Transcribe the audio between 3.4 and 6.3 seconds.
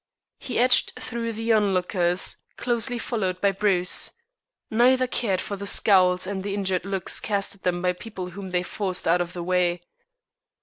Bruce. Neither cared for the scowls